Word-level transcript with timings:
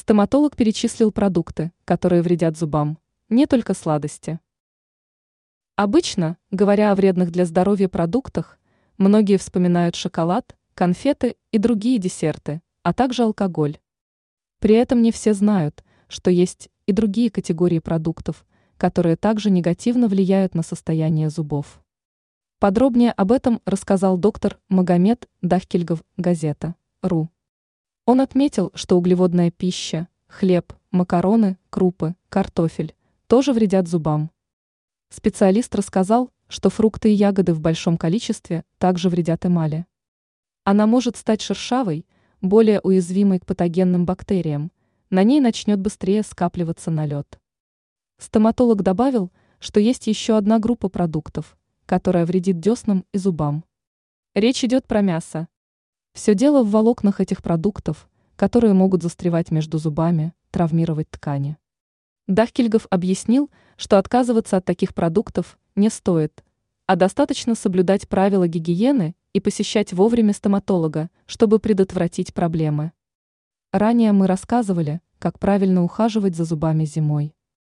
Стоматолог 0.00 0.56
перечислил 0.56 1.12
продукты, 1.12 1.72
которые 1.84 2.22
вредят 2.22 2.56
зубам, 2.56 2.96
не 3.28 3.44
только 3.44 3.74
сладости. 3.74 4.40
Обычно, 5.76 6.38
говоря 6.50 6.90
о 6.90 6.94
вредных 6.94 7.30
для 7.30 7.44
здоровья 7.44 7.86
продуктах, 7.86 8.58
многие 8.96 9.36
вспоминают 9.36 9.96
шоколад, 9.96 10.56
конфеты 10.72 11.36
и 11.52 11.58
другие 11.58 11.98
десерты, 11.98 12.62
а 12.82 12.94
также 12.94 13.24
алкоголь. 13.24 13.76
При 14.58 14.74
этом 14.74 15.02
не 15.02 15.12
все 15.12 15.34
знают, 15.34 15.84
что 16.08 16.30
есть 16.30 16.70
и 16.86 16.92
другие 16.92 17.28
категории 17.30 17.78
продуктов, 17.78 18.46
которые 18.78 19.16
также 19.16 19.50
негативно 19.50 20.08
влияют 20.08 20.54
на 20.54 20.62
состояние 20.62 21.28
зубов. 21.28 21.84
Подробнее 22.58 23.12
об 23.12 23.32
этом 23.32 23.60
рассказал 23.66 24.16
доктор 24.16 24.58
Магомед 24.70 25.28
Дахкильгов, 25.42 26.02
газета 26.16 26.74
«Ру». 27.02 27.28
Он 28.10 28.20
отметил, 28.20 28.72
что 28.74 28.98
углеводная 28.98 29.52
пища, 29.52 30.08
хлеб, 30.26 30.72
макароны, 30.90 31.58
крупы, 31.70 32.16
картофель 32.28 32.96
тоже 33.28 33.52
вредят 33.52 33.86
зубам. 33.86 34.32
Специалист 35.10 35.72
рассказал, 35.76 36.32
что 36.48 36.70
фрукты 36.70 37.12
и 37.12 37.14
ягоды 37.14 37.54
в 37.54 37.60
большом 37.60 37.96
количестве 37.96 38.64
также 38.78 39.10
вредят 39.10 39.46
эмали. 39.46 39.86
Она 40.64 40.88
может 40.88 41.16
стать 41.16 41.40
шершавой, 41.40 42.04
более 42.40 42.80
уязвимой 42.80 43.38
к 43.38 43.46
патогенным 43.46 44.06
бактериям, 44.06 44.72
на 45.10 45.22
ней 45.22 45.38
начнет 45.38 45.78
быстрее 45.78 46.24
скапливаться 46.24 46.90
налет. 46.90 47.38
Стоматолог 48.18 48.82
добавил, 48.82 49.30
что 49.60 49.78
есть 49.78 50.08
еще 50.08 50.36
одна 50.36 50.58
группа 50.58 50.88
продуктов, 50.88 51.56
которая 51.86 52.26
вредит 52.26 52.58
деснам 52.58 53.04
и 53.12 53.18
зубам. 53.18 53.64
Речь 54.34 54.64
идет 54.64 54.88
про 54.88 55.00
мясо. 55.00 55.46
Все 56.12 56.34
дело 56.34 56.64
в 56.64 56.70
волокнах 56.70 57.20
этих 57.20 57.40
продуктов, 57.40 58.09
которые 58.40 58.72
могут 58.72 59.02
застревать 59.02 59.50
между 59.50 59.76
зубами, 59.76 60.32
травмировать 60.50 61.10
ткани. 61.10 61.58
Дахкильгов 62.26 62.86
объяснил, 62.88 63.50
что 63.76 63.98
отказываться 63.98 64.56
от 64.56 64.64
таких 64.64 64.94
продуктов 64.94 65.58
не 65.76 65.90
стоит, 65.90 66.42
а 66.86 66.96
достаточно 66.96 67.54
соблюдать 67.54 68.08
правила 68.08 68.48
гигиены 68.48 69.14
и 69.34 69.40
посещать 69.40 69.92
вовремя 69.92 70.32
стоматолога, 70.32 71.10
чтобы 71.26 71.58
предотвратить 71.58 72.32
проблемы. 72.32 72.92
Ранее 73.72 74.12
мы 74.12 74.26
рассказывали, 74.26 75.02
как 75.18 75.38
правильно 75.38 75.84
ухаживать 75.84 76.34
за 76.34 76.44
зубами 76.44 76.86
зимой. 76.86 77.34